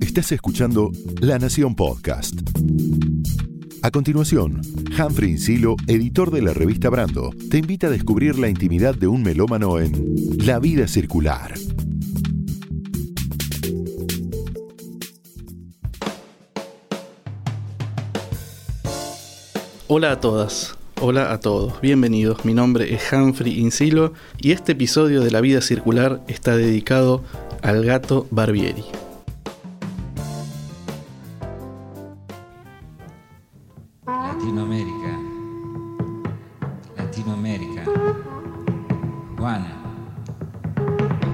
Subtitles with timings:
[0.00, 2.34] Estás escuchando La Nación Podcast.
[3.82, 4.60] A continuación,
[4.98, 9.22] Humphrey Insilo, editor de la revista Brando, te invita a descubrir la intimidad de un
[9.22, 11.54] melómano en La vida circular.
[19.86, 22.44] Hola a todas, hola a todos, bienvenidos.
[22.44, 27.22] Mi nombre es Humphrey Insilo y este episodio de La vida circular está dedicado
[27.64, 28.84] al gato Barbieri.
[34.06, 35.12] Latinoamérica.
[36.96, 37.84] Latinoamérica.
[39.38, 39.72] Juana.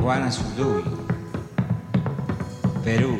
[0.00, 0.84] Juana Zurduy.
[2.84, 3.18] Perú.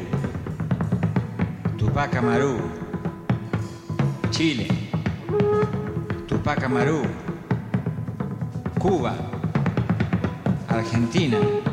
[1.77, 2.61] Tupac Amaru.
[4.31, 4.69] Chile.
[6.29, 7.03] Tupac Amaru.
[8.79, 9.17] Cuba.
[10.69, 11.70] Argentina.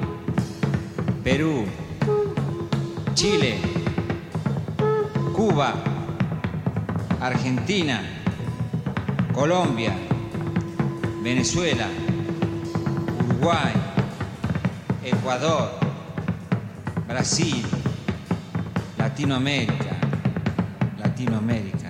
[7.20, 8.02] Argentina,
[9.34, 9.94] Colombia,
[11.22, 11.88] Venezuela,
[13.20, 13.74] Uruguay,
[15.04, 15.80] Ecuador,
[17.08, 17.66] Brasil,
[18.98, 19.96] Latinoamérica,
[21.00, 21.87] Latinoamérica,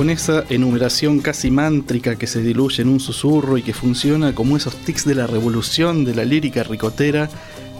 [0.00, 4.56] Con esa enumeración casi mántrica que se diluye en un susurro y que funciona como
[4.56, 7.28] esos tics de la revolución de la lírica ricotera,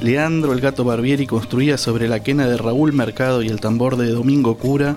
[0.02, 4.10] Leandro el gato Barbieri construía sobre la quena de Raúl Mercado y el tambor de
[4.10, 4.96] Domingo Cura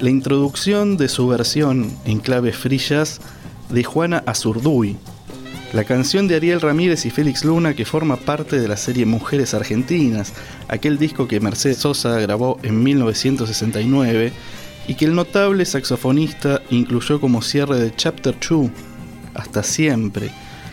[0.00, 3.20] la introducción de su versión en claves frillas
[3.68, 4.96] de Juana Azurduy,
[5.74, 9.52] la canción de Ariel Ramírez y Félix Luna que forma parte de la serie Mujeres
[9.52, 10.32] Argentinas,
[10.68, 14.32] aquel disco que Mercedes Sosa grabó en 1969
[14.86, 18.70] y que el notable saxofonista incluyó como cierre de Chapter 2,
[19.34, 20.30] Hasta Siempre,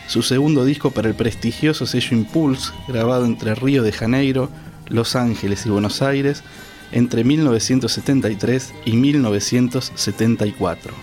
[0.08, 4.50] su segundo disco para el prestigioso sello Impulse, grabado entre Río de Janeiro,
[4.88, 6.44] Los Ángeles y Buenos Aires
[6.92, 10.94] entre 1973 y 1974.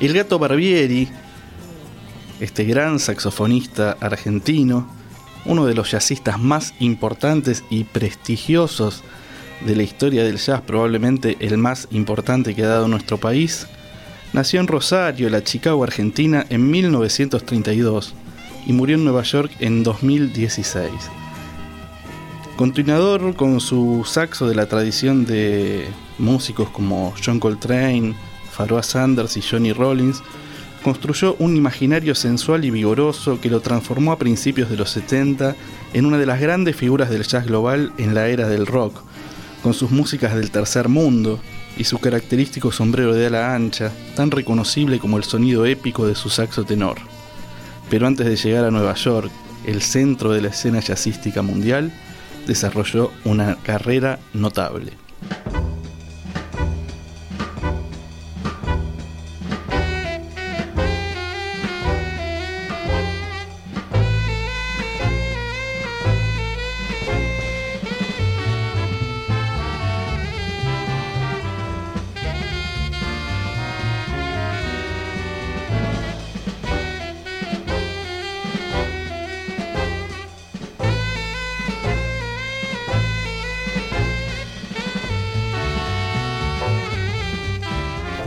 [0.00, 1.08] El gato Barbieri,
[2.40, 4.90] este gran saxofonista argentino,
[5.44, 9.02] uno de los jazzistas más importantes y prestigiosos
[9.66, 13.66] de la historia del jazz, probablemente el más importante que ha dado nuestro país,
[14.32, 18.14] nació en Rosario, la Chicago, Argentina, en 1932
[18.66, 20.90] y murió en Nueva York en 2016.
[22.56, 28.14] Continuador con su saxo de la tradición de músicos como John Coltrane,
[28.56, 30.22] Pharoah Sanders y Johnny Rollins,
[30.82, 35.56] construyó un imaginario sensual y vigoroso que lo transformó a principios de los 70
[35.94, 39.02] en una de las grandes figuras del jazz global en la era del rock,
[39.62, 41.38] con sus músicas del tercer mundo
[41.76, 46.28] y su característico sombrero de ala ancha, tan reconocible como el sonido épico de su
[46.28, 46.96] saxo tenor.
[47.88, 49.30] Pero antes de llegar a Nueva York,
[49.64, 51.92] el centro de la escena jazzística mundial,
[52.46, 55.01] desarrolló una carrera notable.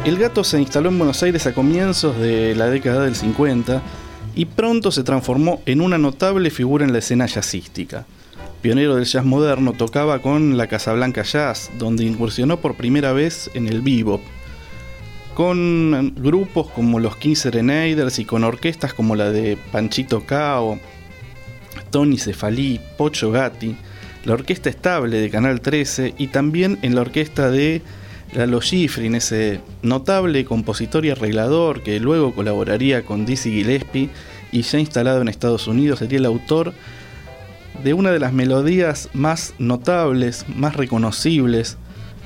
[0.05, 3.81] El gato se instaló en Buenos Aires a comienzos de la década del 50
[4.35, 8.05] y pronto se transformó en una notable figura en la escena jazzística.
[8.61, 13.67] Pionero del jazz moderno, tocaba con la Casablanca Jazz, donde incursionó por primera vez en
[13.67, 14.21] el bebop,
[15.33, 20.79] con grupos como los King Serenaders y con orquestas como la de Panchito Cao,
[21.89, 23.75] Tony Cefalí, Pocho Gatti,
[24.23, 27.81] la orquesta estable de Canal 13 y también en la orquesta de
[28.35, 34.09] Lalo Schifrin, ese notable compositor y arreglador que luego colaboraría con Dizzy Gillespie
[34.51, 36.73] y ya instalado en Estados Unidos, sería el autor
[37.81, 41.77] de una de las melodías más notables, más reconocibles,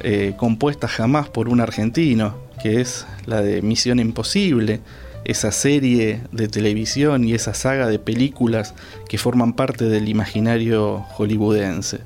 [0.01, 4.81] eh, compuestas jamás por un argentino, que es la de Misión Imposible,
[5.25, 8.73] esa serie de televisión y esa saga de películas
[9.07, 11.99] que forman parte del imaginario hollywoodense.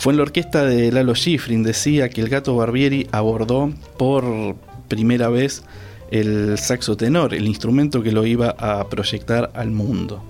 [0.00, 4.56] Fue en la orquesta de Lalo Schifrin, decía que el gato Barbieri abordó por
[4.88, 5.62] primera vez
[6.10, 10.24] el saxo tenor, el instrumento que lo iba a proyectar al mundo.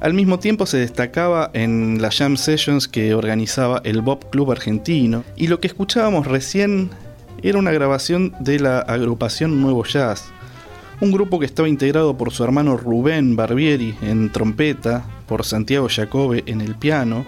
[0.00, 5.24] Al mismo tiempo se destacaba en las jam sessions que organizaba el Bob Club argentino
[5.36, 6.90] y lo que escuchábamos recién
[7.42, 10.26] era una grabación de la agrupación Nuevo Jazz,
[11.00, 16.42] un grupo que estaba integrado por su hermano Rubén Barbieri en trompeta, por Santiago Jacobe
[16.44, 17.24] en el piano,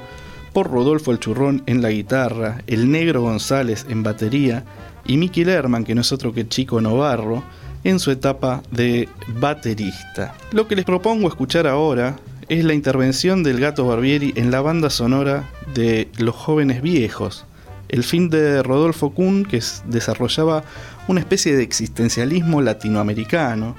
[0.57, 4.65] por Rodolfo el Churrón en la guitarra, el Negro González en batería
[5.05, 7.45] y Mickey Lerman, que no es otro que Chico Novarro,
[7.85, 9.07] en su etapa de
[9.39, 10.35] baterista.
[10.53, 12.17] Lo que les propongo escuchar ahora
[12.49, 17.45] es la intervención del gato Barbieri en la banda sonora de Los jóvenes viejos,
[17.91, 20.65] el fin de Rodolfo Kuhn que desarrollaba
[21.07, 23.77] una especie de existencialismo latinoamericano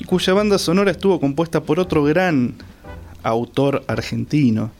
[0.00, 2.54] y cuya banda sonora estuvo compuesta por otro gran
[3.22, 4.72] autor argentino,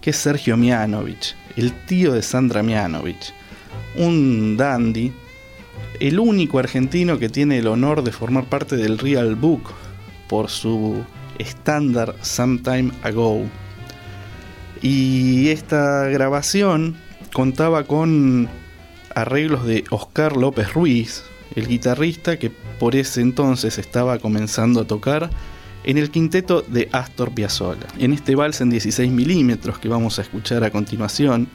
[0.00, 3.32] que es Sergio Mianovich, el tío de Sandra Mianovich,
[3.96, 5.12] un dandy,
[6.00, 9.70] el único argentino que tiene el honor de formar parte del Real Book
[10.28, 11.04] por su
[11.38, 13.44] estándar Sometime Ago.
[14.80, 16.96] Y esta grabación
[17.32, 18.48] contaba con
[19.14, 21.24] arreglos de Oscar López Ruiz,
[21.56, 25.30] el guitarrista que por ese entonces estaba comenzando a tocar
[25.88, 27.86] en el quinteto de Astor Piazzolla.
[27.98, 31.48] En este vals en 16 milímetros que vamos a escuchar a continuación,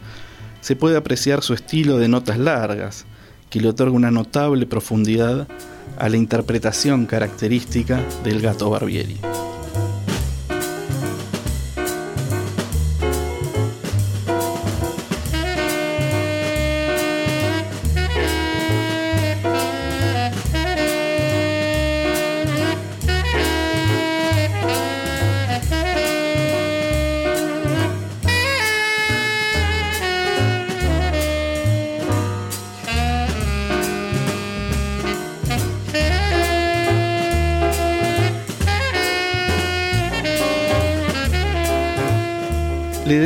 [0.60, 3.06] se puede apreciar su estilo de notas largas,
[3.52, 5.48] que le otorga una notable profundidad
[6.00, 9.20] a la interpretación característica del gato Barbieri.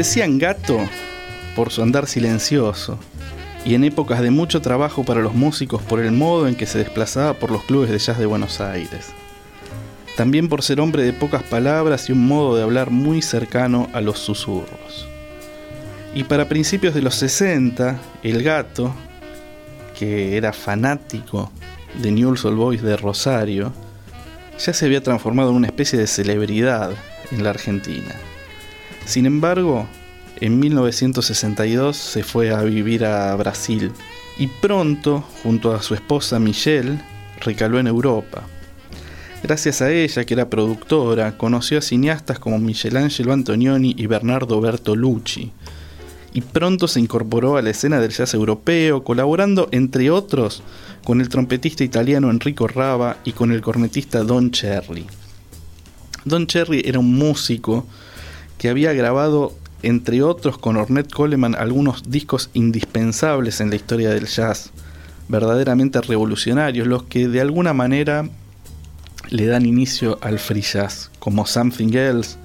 [0.07, 0.80] Decían gato
[1.54, 2.98] por su andar silencioso
[3.65, 6.77] y en épocas de mucho trabajo para los músicos por el modo en que se
[6.77, 9.09] desplazaba por los clubes de jazz de Buenos Aires.
[10.15, 14.00] También por ser hombre de pocas palabras y un modo de hablar muy cercano a
[14.00, 15.09] los susurros.
[16.15, 18.95] Y para principios de los 60, el gato,
[20.00, 21.51] que era fanático
[22.01, 23.74] de Newell's Old Boys de Rosario,
[24.57, 26.92] ya se había transformado en una especie de celebridad
[27.30, 28.15] en la Argentina.
[29.07, 29.88] Sin embargo,
[30.42, 33.94] en 1962 se fue a vivir a Brasil
[34.38, 37.00] y pronto, junto a su esposa Michelle,
[37.39, 38.44] recaló en Europa.
[39.41, 45.53] Gracias a ella, que era productora, conoció a cineastas como Michelangelo Antonioni y Bernardo Bertolucci,
[46.34, 50.63] y pronto se incorporó a la escena del jazz europeo, colaborando, entre otros,
[51.05, 55.08] con el trompetista italiano Enrico Rava y con el cornetista Don Cherry.
[56.25, 57.88] Don Cherry era un músico
[58.57, 64.27] que había grabado, entre otros con Ornette Coleman, algunos discos indispensables en la historia del
[64.27, 64.71] jazz,
[65.27, 68.27] verdaderamente revolucionarios, los que de alguna manera
[69.29, 72.37] le dan inicio al free jazz, como Something Else,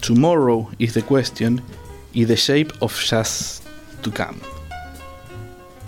[0.00, 1.60] Tomorrow is the Question
[2.12, 3.62] y The Shape of Jazz
[4.02, 4.38] to Come.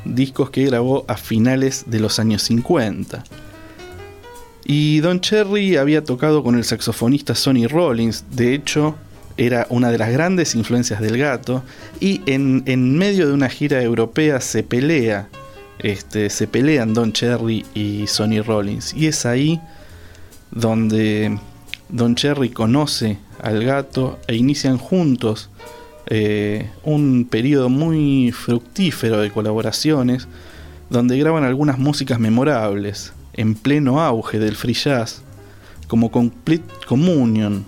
[0.04, 3.24] Discos que grabó a finales de los años 50.
[4.64, 8.96] Y Don Cherry había tocado con el saxofonista Sonny Rollins, de hecho,
[9.36, 11.62] era una de las grandes influencias del gato
[12.00, 15.28] y en, medio de una gira europea se pelea,
[15.78, 19.60] este, se pelean Don Cherry y Sonny Rollins y es ahí
[20.50, 21.38] donde
[21.88, 25.50] Don Cherry conoce al gato e inician juntos
[26.06, 30.28] eh, un periodo muy fructífero de colaboraciones
[30.90, 35.22] donde graban algunas músicas memorables en pleno auge del free jazz
[35.88, 37.66] como Complete Communion,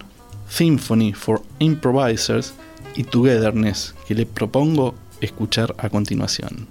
[0.49, 2.55] Symphony for Improvisers
[2.95, 6.69] y Togetherness, que le propongo escuchar a continuación.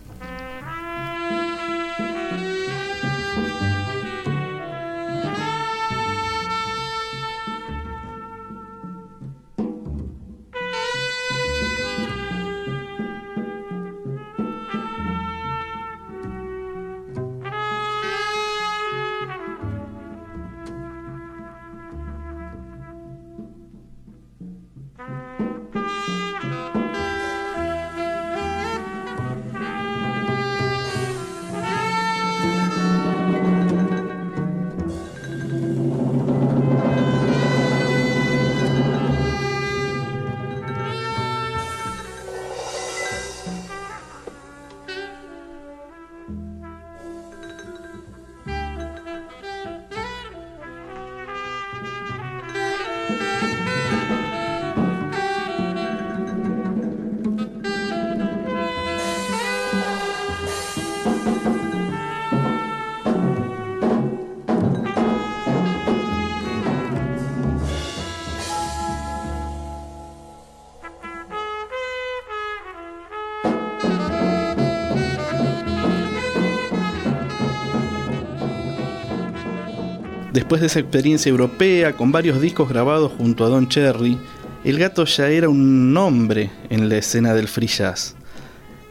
[80.53, 84.19] Después de esa experiencia europea, con varios discos grabados junto a Don Cherry,
[84.63, 88.15] el gato ya era un nombre en la escena del free jazz.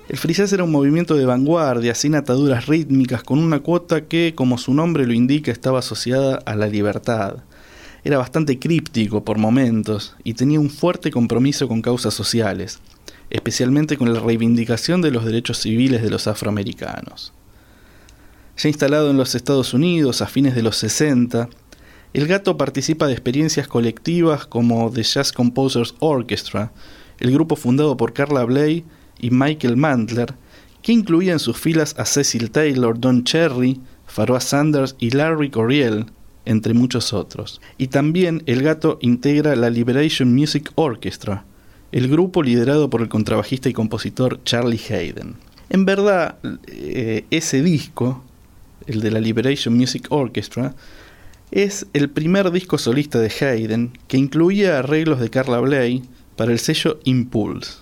[0.09, 4.35] El free jazz era un movimiento de vanguardia, sin ataduras rítmicas, con una cuota que,
[4.35, 7.45] como su nombre lo indica, estaba asociada a la libertad.
[8.02, 12.81] Era bastante críptico por momentos y tenía un fuerte compromiso con causas sociales,
[13.31, 17.33] especialmente con la reivindicación de los derechos civiles de los afroamericanos.
[18.56, 21.49] Ya instalado en los Estados Unidos a fines de los 60,
[22.12, 26.73] el gato participa de experiencias colectivas como The Jazz Composers Orchestra,
[27.18, 28.85] el grupo fundado por Carla Bley
[29.18, 30.35] y Michael Mandler,
[30.82, 36.06] que incluía en sus filas a Cecil Taylor, Don Cherry, Pharoah Sanders y Larry Coryell,
[36.44, 37.61] entre muchos otros.
[37.78, 41.44] Y también el gato integra la Liberation Music Orchestra,
[41.92, 45.37] el grupo liderado por el contrabajista y compositor Charlie Hayden.
[45.71, 48.23] En verdad, eh, ese disco,
[48.87, 50.75] el de la Liberation Music Orchestra,
[51.51, 56.03] es el primer disco solista de Hayden que incluía arreglos de Carla Bley
[56.37, 57.75] para el sello Impulse.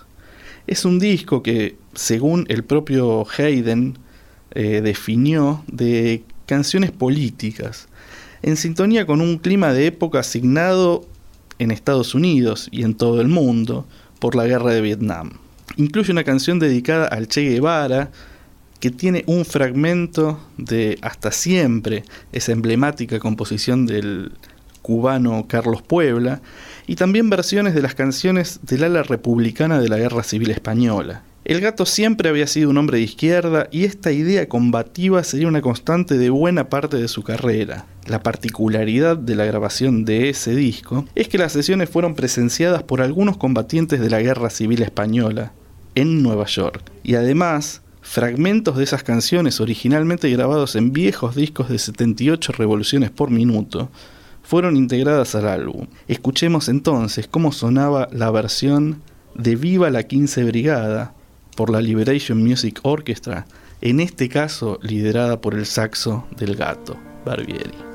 [0.67, 3.97] Es un disco que, según el propio Hayden,
[4.53, 7.89] eh, definió de canciones políticas,
[8.43, 11.07] en sintonía con un clima de época asignado
[11.61, 13.87] en Estados Unidos y en todo el mundo
[14.19, 15.33] por la guerra de Vietnam.
[15.77, 18.11] Incluye una canción dedicada al Che Guevara,
[18.81, 24.33] que tiene un fragmento de Hasta siempre, esa emblemática composición del
[24.83, 26.41] cubano Carlos Puebla,
[26.87, 31.23] y también versiones de las canciones del ala republicana de la Guerra Civil Española.
[31.45, 35.63] El gato siempre había sido un hombre de izquierda y esta idea combativa sería una
[35.63, 37.87] constante de buena parte de su carrera.
[38.07, 43.01] La particularidad de la grabación de ese disco es que las sesiones fueron presenciadas por
[43.01, 45.53] algunos combatientes de la Guerra Civil Española
[45.95, 46.83] en Nueva York.
[47.03, 53.31] Y además, fragmentos de esas canciones originalmente grabados en viejos discos de 78 revoluciones por
[53.31, 53.89] minuto
[54.43, 55.87] fueron integradas al álbum.
[56.09, 59.01] Escuchemos entonces cómo sonaba la versión
[59.37, 61.15] de Viva la 15 Brigada
[61.55, 63.47] por la Liberation Music Orchestra,
[63.81, 67.90] en este caso liderada por el saxo del gato Barbieri.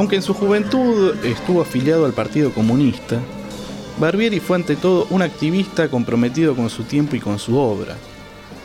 [0.00, 3.20] Aunque en su juventud estuvo afiliado al Partido Comunista,
[3.98, 7.98] Barbieri fue ante todo un activista comprometido con su tiempo y con su obra.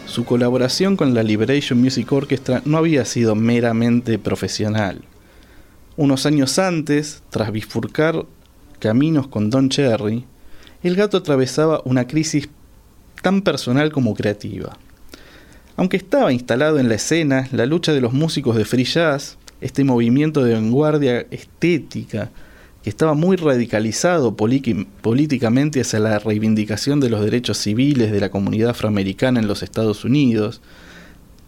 [0.06, 5.02] Su colaboración con la Liberation Music Orchestra no había sido meramente profesional.
[5.98, 8.26] Unos años antes, tras bifurcar
[8.80, 10.24] caminos con Don Cherry,
[10.84, 12.48] el gato atravesaba una crisis
[13.22, 14.78] tan personal como creativa.
[15.76, 19.84] Aunque estaba instalado en la escena, la lucha de los músicos de free jazz este
[19.84, 22.32] movimiento de vanguardia estética
[22.84, 28.70] que estaba muy radicalizado políticamente hacia la reivindicación de los derechos civiles de la comunidad
[28.70, 30.62] afroamericana en los Estados Unidos.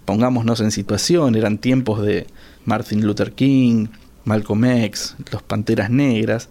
[0.06, 2.26] Pongámonos en situación, eran tiempos de
[2.66, 3.88] Martin Luther King,
[4.26, 6.50] Malcolm X, los Panteras Negras,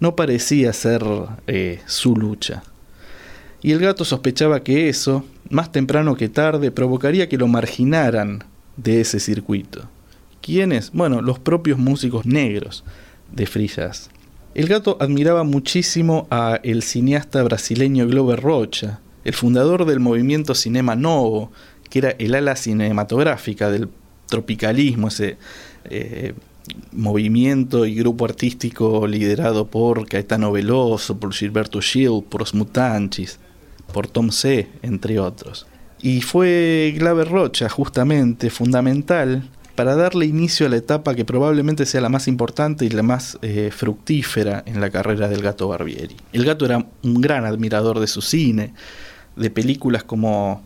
[0.00, 1.04] no parecía ser
[1.46, 2.62] eh, su lucha.
[3.60, 8.44] Y el gato sospechaba que eso, más temprano que tarde, provocaría que lo marginaran
[8.76, 9.88] de ese circuito.
[10.40, 10.92] ¿Quiénes?
[10.92, 12.84] Bueno, los propios músicos negros
[13.32, 13.70] de free
[14.54, 20.96] El gato admiraba muchísimo a el cineasta brasileño Glover Rocha, el fundador del movimiento Cinema
[20.96, 21.52] Novo,
[21.90, 23.88] que era el ala cinematográfica del
[24.26, 25.38] tropicalismo, ese
[25.84, 26.34] eh,
[26.92, 33.38] movimiento y grupo artístico liderado por Caetano Veloso, por Gilberto Gil, por Os Mutantes,
[33.92, 35.66] por Tom C., entre otros.
[36.00, 42.00] Y fue Glover Rocha justamente fundamental para darle inicio a la etapa que probablemente sea
[42.00, 46.16] la más importante y la más eh, fructífera en la carrera del gato Barbieri.
[46.32, 48.74] El gato era un gran admirador de su cine,
[49.36, 50.64] de películas como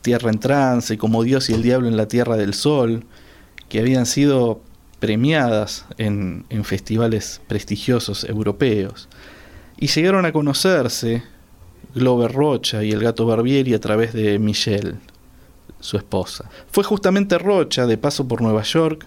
[0.00, 3.04] Tierra en Trance, como Dios y el Diablo en la Tierra del Sol,
[3.68, 4.62] que habían sido
[5.00, 9.08] premiadas en, en festivales prestigiosos europeos.
[9.76, 11.24] Y llegaron a conocerse
[11.96, 14.94] Glover Rocha y el gato Barbieri a través de Michelle,
[15.82, 16.48] su esposa.
[16.70, 19.06] Fue justamente Rocha, de paso por Nueva York,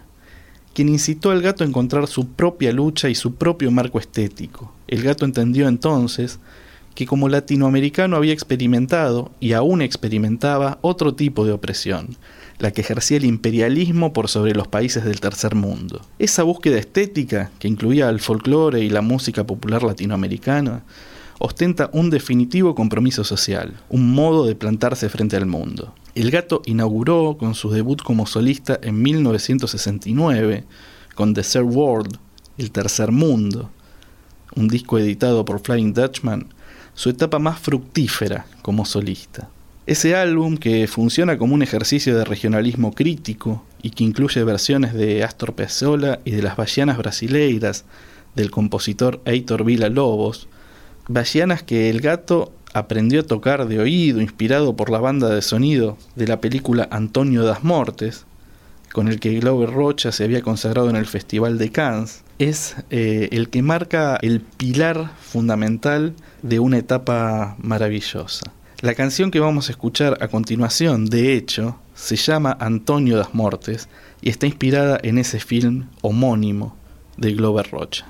[0.76, 4.74] quien incitó al gato a encontrar su propia lucha y su propio marco estético.
[4.88, 6.40] El gato entendió entonces
[6.96, 12.18] que como latinoamericano había experimentado y aún experimentaba otro tipo de opresión,
[12.60, 16.02] la que ejercía el imperialismo por sobre los países del tercer mundo.
[16.20, 20.84] Esa búsqueda estética, que incluía el folclore y la música popular latinoamericana,
[21.40, 25.94] ostenta un definitivo compromiso social, un modo de plantarse frente al mundo.
[26.16, 30.64] El gato inauguró con su debut como solista en 1969
[31.14, 32.18] con The Third World,
[32.58, 33.70] El Tercer Mundo,
[34.56, 36.48] un disco editado por Flying Dutchman,
[36.94, 39.50] su etapa más fructífera como solista.
[39.88, 45.22] Ese álbum, que funciona como un ejercicio de regionalismo crítico y que incluye versiones de
[45.26, 47.84] Astor Piazzolla y de las bahianas brasileiras
[48.36, 50.48] del compositor Heitor Villa Lobos,
[51.10, 55.98] bahianas que el gato aprendió a tocar de oído, inspirado por la banda de sonido
[56.16, 58.26] de la película Antonio das Mortes,
[58.92, 63.30] con el que Glover Rocha se había consagrado en el Festival de Cannes, es eh,
[63.32, 68.52] el que marca el pilar fundamental de una etapa maravillosa.
[68.82, 73.88] La canción que vamos a escuchar a continuación, de hecho, se llama Antonio das Mortes
[74.22, 76.76] y está inspirada en ese film homónimo
[77.16, 78.06] de Glover Rocha.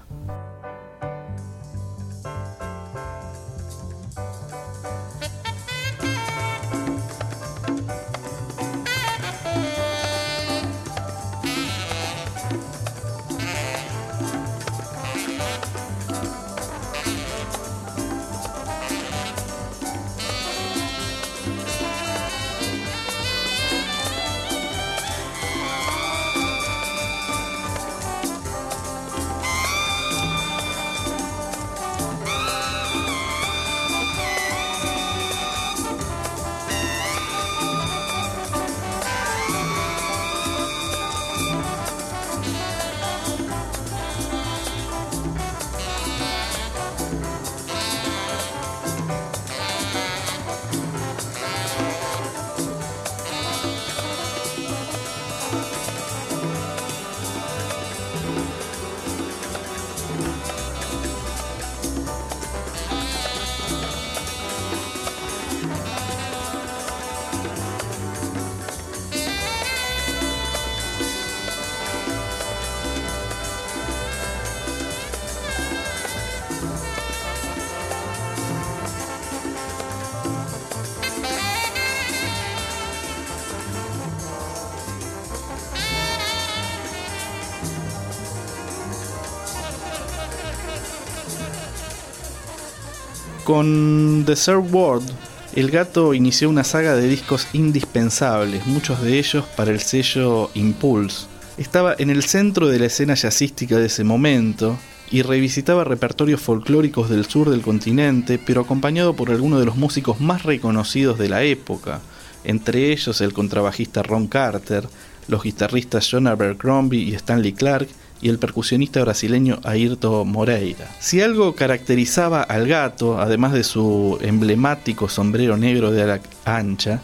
[93.46, 95.08] Con The Third World,
[95.54, 101.28] el gato inició una saga de discos indispensables, muchos de ellos para el sello Impulse.
[101.60, 104.80] Estaba en el centro de la escena jazzística de ese momento
[105.12, 110.20] y revisitaba repertorios folclóricos del sur del continente, pero acompañado por algunos de los músicos
[110.20, 112.02] más reconocidos de la época,
[112.46, 114.88] entre ellos el contrabajista Ron Carter,
[115.28, 117.90] los guitarristas John Abercrombie y Stanley Clark,
[118.22, 120.90] y el percusionista brasileño Ayrton Moreira.
[121.00, 127.02] Si algo caracterizaba al gato, además de su emblemático sombrero negro de ala ancha,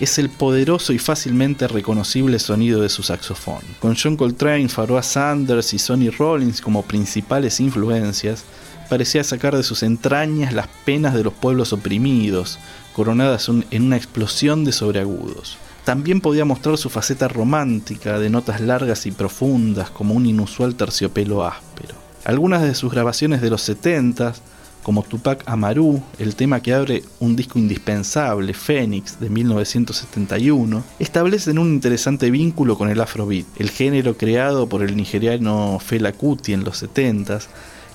[0.00, 3.62] es el poderoso y fácilmente reconocible sonido de su saxofón.
[3.80, 8.44] Con John Coltrane, Pharoah Sanders y Sonny Rollins como principales influencias,
[8.88, 12.58] parecía sacar de sus entrañas las penas de los pueblos oprimidos,
[12.94, 15.58] coronadas en una explosión de sobreagudos.
[15.88, 21.46] También podía mostrar su faceta romántica de notas largas y profundas como un inusual terciopelo
[21.46, 21.94] áspero.
[22.26, 24.34] Algunas de sus grabaciones de los 70
[24.82, 31.68] como Tupac Amaru, el tema que abre un disco indispensable, Phoenix, de 1971, establecen un
[31.68, 36.76] interesante vínculo con el afrobeat, el género creado por el nigeriano Fela Kuti en los
[36.76, 37.38] 70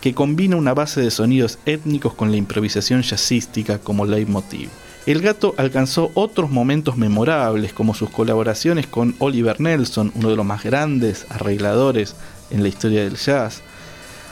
[0.02, 4.70] que combina una base de sonidos étnicos con la improvisación jazzística como leitmotiv.
[5.06, 10.46] El gato alcanzó otros momentos memorables como sus colaboraciones con Oliver Nelson, uno de los
[10.46, 12.16] más grandes arregladores
[12.52, 13.62] en la historia del jazz,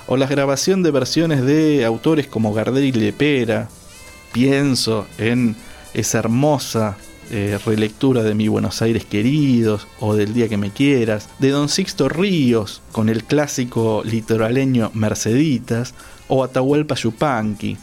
[0.08, 3.68] o la grabación de versiones de autores como Gardel y Lepera.
[4.32, 5.58] Pienso en
[5.94, 6.96] esa hermosa
[7.32, 11.68] eh, relectura de Mi Buenos Aires Queridos o del Día que me quieras, de Don
[11.68, 15.94] Sixto Ríos con el clásico litoraleño Merceditas
[16.30, 17.78] o Atahualpa Yupanqui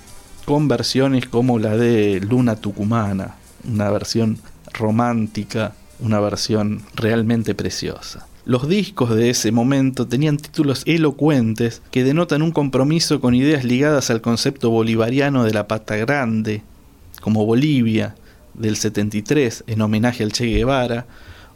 [0.48, 3.34] con versiones como la de Luna Tucumana,
[3.70, 4.38] una versión
[4.72, 8.26] romántica, una versión realmente preciosa.
[8.46, 14.08] Los discos de ese momento tenían títulos elocuentes que denotan un compromiso con ideas ligadas
[14.08, 16.62] al concepto bolivariano de la pata grande,
[17.20, 18.14] como Bolivia,
[18.54, 21.04] del 73, en homenaje al Che Guevara,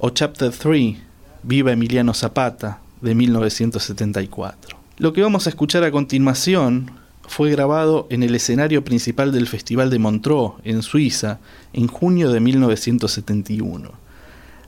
[0.00, 0.96] o Chapter 3,
[1.44, 4.76] Viva Emiliano Zapata, de 1974.
[4.98, 9.90] Lo que vamos a escuchar a continuación fue grabado en el escenario principal del Festival
[9.90, 11.38] de Montreux, en Suiza,
[11.72, 13.90] en junio de 1971.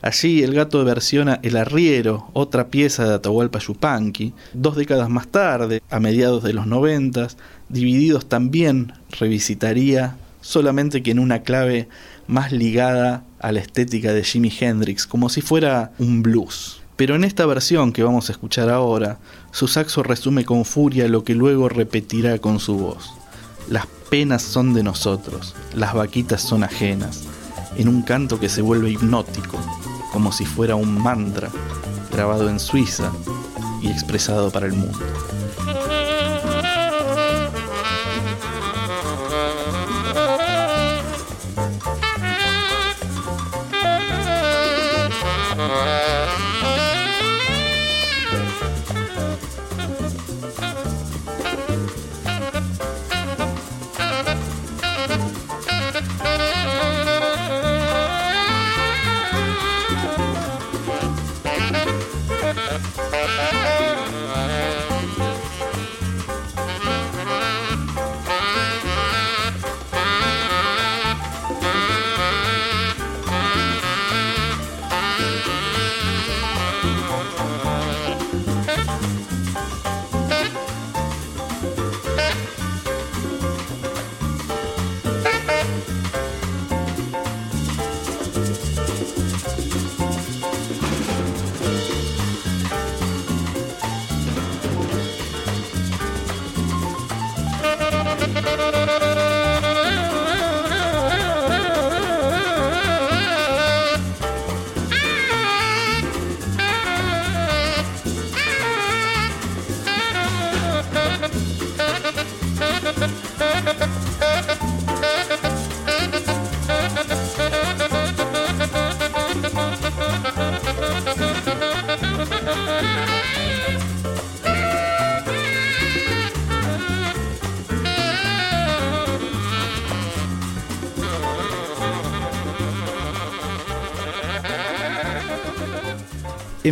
[0.02, 5.82] Allí el gato versiona El Arriero, otra pieza de Atahualpa Yupanqui, dos décadas más tarde,
[5.88, 7.38] a mediados de los noventas,
[7.68, 11.88] Divididos también revisitaría, solamente que en una clave
[12.26, 16.83] más ligada a la estética de Jimi Hendrix, como si fuera un blues.
[16.96, 19.18] Pero en esta versión que vamos a escuchar ahora,
[19.50, 23.10] su saxo resume con furia lo que luego repetirá con su voz.
[23.68, 27.24] Las penas son de nosotros, las vaquitas son ajenas,
[27.76, 29.58] en un canto que se vuelve hipnótico,
[30.12, 31.50] como si fuera un mantra,
[32.12, 33.10] grabado en Suiza
[33.82, 34.98] y expresado para el mundo.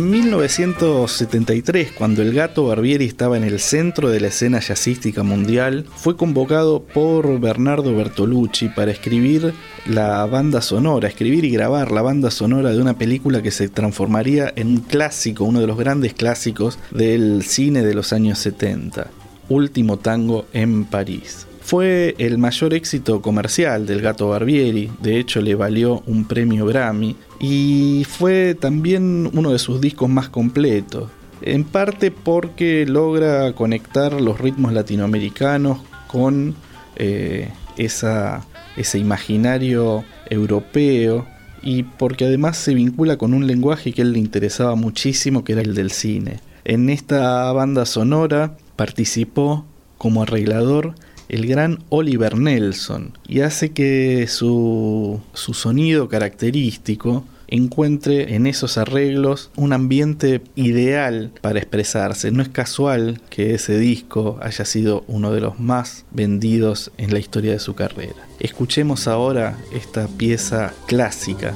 [0.03, 5.85] En 1973, cuando el gato Barbieri estaba en el centro de la escena jazzística mundial,
[5.95, 9.53] fue convocado por Bernardo Bertolucci para escribir
[9.85, 14.51] la banda sonora, escribir y grabar la banda sonora de una película que se transformaría
[14.57, 19.07] en un clásico, uno de los grandes clásicos del cine de los años 70,
[19.47, 21.47] Último Tango en París.
[21.63, 27.15] Fue el mayor éxito comercial del gato Barbieri, de hecho le valió un premio Grammy
[27.39, 31.09] y fue también uno de sus discos más completos,
[31.41, 36.53] en parte porque logra conectar los ritmos latinoamericanos con
[36.97, 41.25] eh, ese imaginario europeo
[41.61, 45.53] y porque además se vincula con un lenguaje que a él le interesaba muchísimo, que
[45.53, 46.41] era el del cine.
[46.65, 49.65] En esta banda sonora participó
[49.97, 50.93] como arreglador
[51.33, 59.49] el gran Oliver Nelson y hace que su, su sonido característico encuentre en esos arreglos
[59.55, 62.29] un ambiente ideal para expresarse.
[62.29, 67.19] No es casual que ese disco haya sido uno de los más vendidos en la
[67.19, 68.27] historia de su carrera.
[68.39, 71.55] Escuchemos ahora esta pieza clásica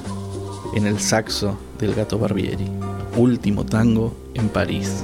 [0.76, 2.66] en el saxo del gato Barbieri,
[3.16, 5.04] Último Tango en París.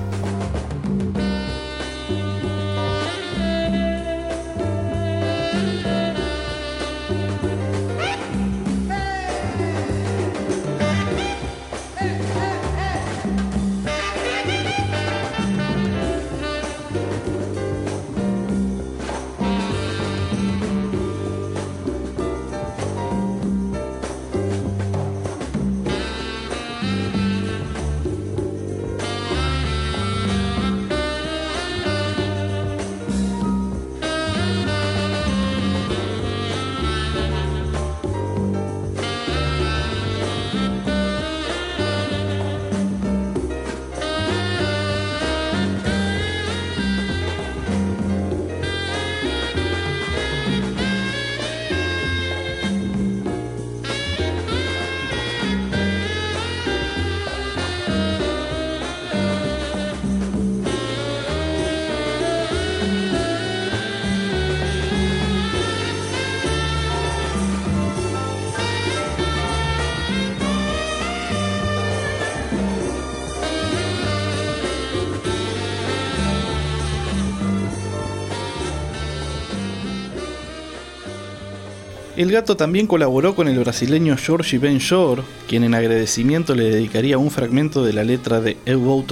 [82.15, 87.17] El gato también colaboró con el brasileño Jorge Ben Shore, quien en agradecimiento le dedicaría
[87.17, 89.04] un fragmento de la letra de Eu Vou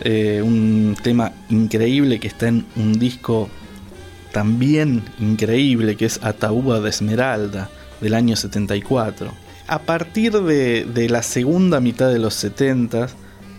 [0.00, 3.50] eh, un tema increíble que está en un disco
[4.32, 7.68] también increíble que es Ataúba de Esmeralda
[8.00, 9.30] del año 74.
[9.66, 13.08] A partir de, de la segunda mitad de los 70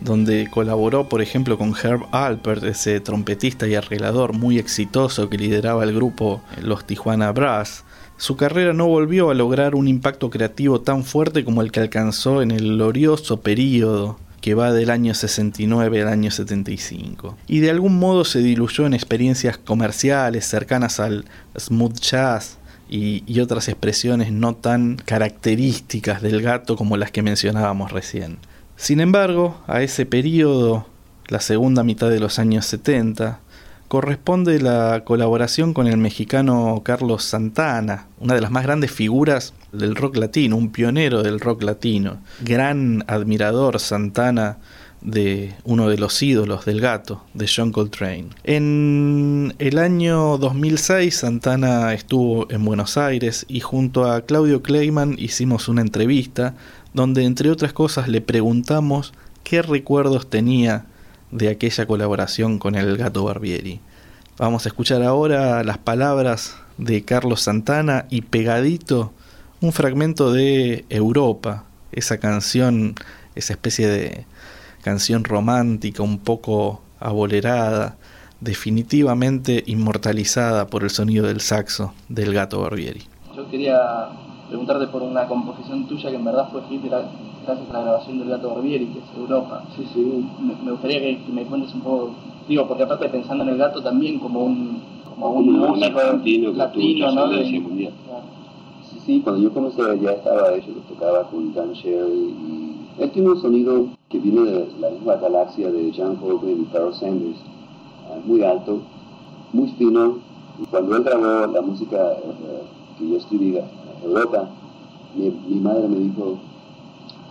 [0.02, 5.84] donde colaboró por ejemplo con Herb Alpert, ese trompetista y arreglador muy exitoso que lideraba
[5.84, 7.84] el grupo Los Tijuana Brass,
[8.18, 12.42] su carrera no volvió a lograr un impacto creativo tan fuerte como el que alcanzó
[12.42, 17.38] en el glorioso período que va del año 69 al año 75.
[17.48, 21.26] Y de algún modo se diluyó en experiencias comerciales cercanas al
[21.58, 22.58] smooth jazz
[22.90, 28.38] y, y, otras expresiones no tan características del gato como las que mencionábamos recién.
[28.80, 30.88] Sin embargo, a ese periodo,
[31.28, 33.42] la segunda mitad de los años 70,
[33.90, 39.98] corresponde la colaboración con el mexicano Carlos Santana, una de las más grandes figuras del
[39.98, 44.60] rock latino, un pionero del rock latino, gran admirador Santana
[45.02, 48.30] de uno de los ídolos del gato, de John Coltrane.
[48.44, 55.68] En el año 2006 Santana estuvo en Buenos Aires y junto a Claudio Kleiman hicimos
[55.68, 56.56] una entrevista
[56.94, 60.86] donde entre otras cosas le preguntamos qué recuerdos tenía
[61.32, 63.80] de aquella colaboración con el gato Barbieri.
[64.38, 69.12] Vamos a escuchar ahora las palabras de Carlos Santana y pegadito
[69.62, 72.96] un fragmento de Europa, esa canción,
[73.36, 74.26] esa especie de
[74.82, 77.98] canción romántica un poco abolerada,
[78.40, 83.04] definitivamente inmortalizada por el sonido del saxo del gato Barbieri.
[83.36, 83.78] Yo quería
[84.50, 88.30] preguntarte por una composición tuya que en verdad fue hit gracias a la grabación del
[88.30, 89.64] Gato Barbieri, que es Europa.
[89.76, 90.26] Sí, sí.
[90.42, 92.12] Me, gustaría que, me cuentes un poco,
[92.48, 97.12] digo, porque aparte pensando en el gato también como un, como un músico latino, latino
[97.12, 97.28] ¿no?
[97.30, 97.94] De, mundial.
[98.90, 103.12] Sí, sí, cuando yo comencé ya estaba hecho, lo tocaba con Dan Sherry y él
[103.12, 107.38] tiene un sonido que viene de la misma galaxia de John Coltrane y Carl Sanders,
[108.10, 108.80] ah, muy alto,
[109.54, 110.18] muy fino,
[110.62, 112.64] y cuando él grabó la música eh,
[112.98, 113.58] que yo escribí
[114.04, 114.50] Europa,
[115.16, 116.38] mi, mi, madre me dijo,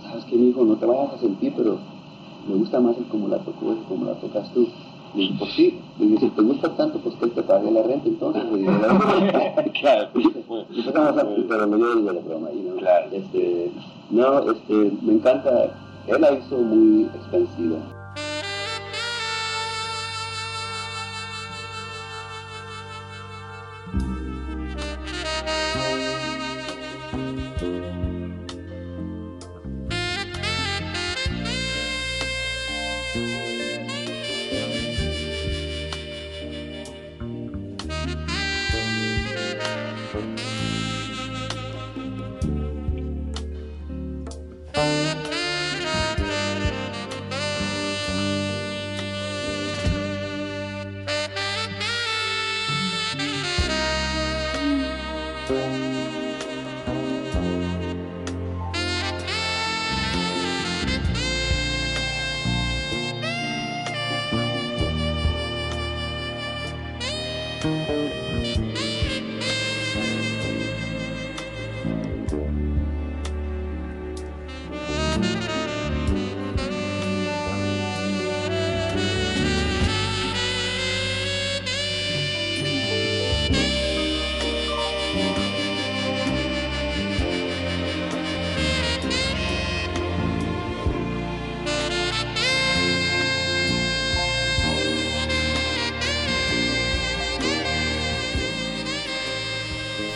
[0.02, 0.64] ¿sabes qué, hijo?
[0.64, 1.78] No te vayas a sentir, pero
[2.48, 4.68] me gusta más el cómo la tocó, el cómo la tocas tú.
[5.14, 7.70] Le dije, pues sí, le dije, si te gusta tanto, pues que él te pague
[7.70, 8.42] la renta entonces.
[9.80, 12.76] claro, empezamos a, pero me dio de la broma ahí, ¿no?
[12.76, 13.06] Claro.
[13.12, 13.70] Este,
[14.10, 15.72] no, este, me encanta,
[16.06, 17.97] él la hizo muy expansiva.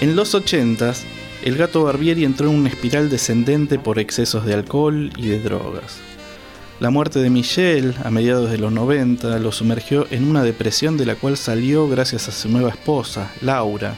[0.02, 0.94] En los 80
[1.44, 6.00] el gato Barbieri entró en una espiral descendente por excesos de alcohol y de drogas.
[6.80, 11.06] La muerte de Michelle a mediados de los 90 lo sumergió en una depresión de
[11.06, 13.94] la cual salió gracias a su nueva esposa, Laura,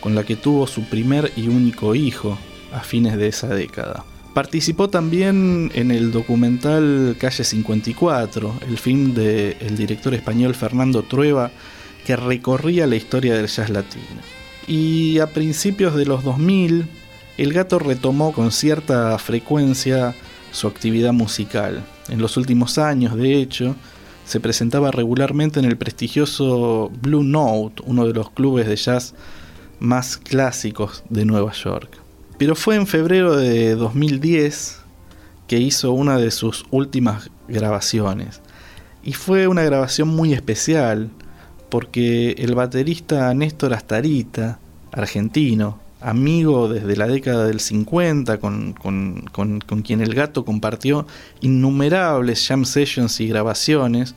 [0.00, 2.36] con la que tuvo su primer y único hijo
[2.74, 4.04] a fines de esa década.
[4.34, 11.50] Participó también en el documental Calle 54, el film del director español Fernando Trueba,
[12.04, 14.35] que recorría la historia del jazz latino
[14.66, 16.86] y a principios de los 2000
[17.38, 20.14] el gato retomó con cierta frecuencia
[20.52, 21.84] su actividad musical.
[22.08, 23.76] En los últimos años, de hecho,
[24.24, 29.14] se presentaba regularmente en el prestigioso Blue Note, uno de los clubes de jazz
[29.78, 31.98] más clásicos de Nueva York.
[32.38, 34.80] Pero fue en febrero de 2010
[35.46, 38.40] que hizo una de sus últimas grabaciones.
[39.02, 41.10] Y fue una grabación muy especial
[41.68, 44.58] porque el baterista Néstor Astarita
[44.92, 48.74] argentino, amigo desde la década del 50, con,
[49.84, 51.06] quien el gato compartió
[51.40, 54.14] innumerables jam sessions y grabaciones,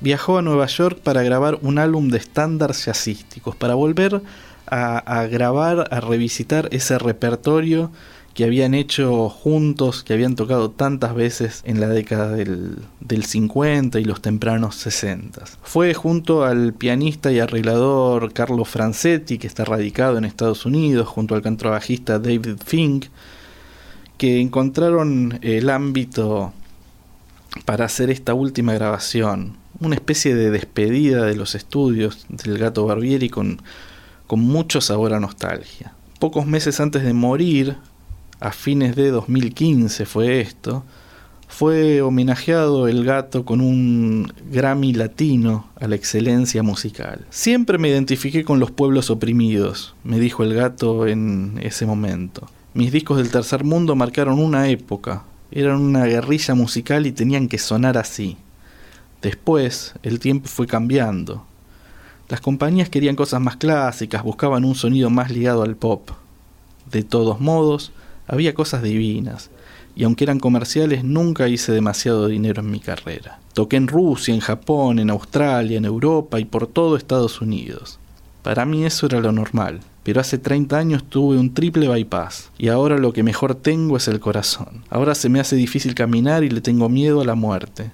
[0.00, 4.22] viajó a Nueva York para grabar un álbum de estándares jazzísticos, para volver
[4.66, 7.90] a, grabar, a revisitar ese repertorio
[8.40, 14.00] que habían hecho juntos, que habían tocado tantas veces en la década del, del 50
[14.00, 15.44] y los tempranos 60.
[15.62, 21.34] Fue junto al pianista y arreglador Carlo Francetti, que está radicado en Estados Unidos, junto
[21.34, 23.08] al contrabajista David Fink,
[24.16, 26.54] que encontraron el ámbito
[27.66, 33.28] para hacer esta última grabación, una especie de despedida de los estudios del gato Barbieri
[33.28, 33.60] con
[34.30, 35.92] mucho sabor a nostalgia.
[36.18, 37.76] Pocos meses antes de morir,
[38.40, 40.82] a fines de 2015 fue esto,
[41.46, 47.26] fue homenajeado el gato con un Grammy latino a la excelencia musical.
[47.28, 52.48] Siempre me identifiqué con los pueblos oprimidos, me dijo el gato en ese momento.
[52.72, 57.58] Mis discos del tercer mundo marcaron una época, eran una guerrilla musical y tenían que
[57.58, 58.36] sonar así.
[59.20, 61.44] Después, el tiempo fue cambiando.
[62.28, 66.10] Las compañías querían cosas más clásicas, buscaban un sonido más ligado al pop.
[66.90, 67.92] De todos modos,
[68.30, 69.50] había cosas divinas,
[69.96, 73.40] y aunque eran comerciales nunca hice demasiado dinero en mi carrera.
[73.54, 77.98] Toqué en Rusia, en Japón, en Australia, en Europa y por todo Estados Unidos.
[78.42, 82.68] Para mí eso era lo normal, pero hace 30 años tuve un triple bypass y
[82.68, 84.84] ahora lo que mejor tengo es el corazón.
[84.90, 87.90] Ahora se me hace difícil caminar y le tengo miedo a la muerte.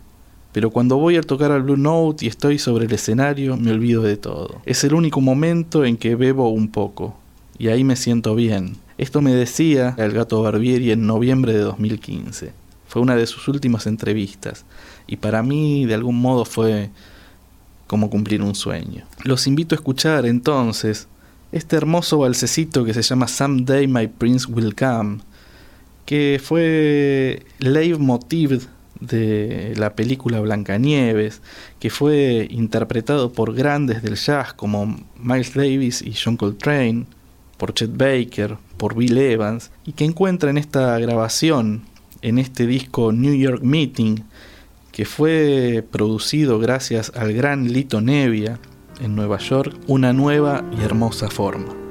[0.53, 4.03] Pero cuando voy a tocar al Blue Note y estoy sobre el escenario me olvido
[4.03, 4.61] de todo.
[4.66, 7.16] Es el único momento en que bebo un poco
[7.59, 8.77] y ahí me siento bien.
[8.98, 12.53] Esto me decía el gato Barbieri en noviembre de 2015.
[12.88, 14.64] Fue una de sus últimas entrevistas
[15.07, 16.90] y para mí de algún modo fue
[17.86, 19.05] como cumplir un sueño.
[19.22, 21.09] Los invito a escuchar entonces
[21.53, 25.18] este hermoso balsecito que se llama Someday My Prince Will Come,
[26.05, 28.68] que fue leitmotiv
[29.01, 31.42] de la película Blancanieves,
[31.78, 37.05] que fue interpretado por grandes del jazz como Miles Davis y John Coltrane,
[37.57, 41.82] por Chet Baker, por Bill Evans, y que encuentra en esta grabación,
[42.22, 44.16] en este disco New York Meeting,
[44.92, 48.59] que fue producido gracias al gran Lito Nevia
[49.00, 51.86] en Nueva York, una nueva y hermosa forma.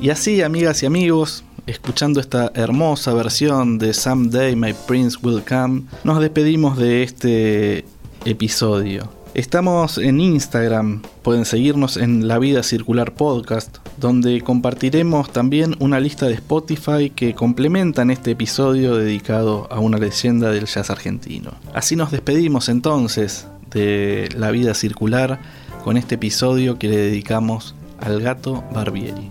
[0.00, 5.82] Y así, amigas y amigos, escuchando esta hermosa versión de Someday My Prince Will Come,
[6.04, 7.84] nos despedimos de este
[8.24, 9.12] episodio.
[9.34, 16.26] Estamos en Instagram, pueden seguirnos en La Vida Circular Podcast, donde compartiremos también una lista
[16.26, 21.50] de Spotify que complementan este episodio dedicado a una leyenda del jazz argentino.
[21.74, 25.42] Así nos despedimos entonces de La vida circular
[25.84, 29.30] con este episodio que le dedicamos al gato Barbieri.